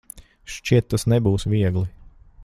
[0.53, 1.85] Šķiet, tas nebūs viegli.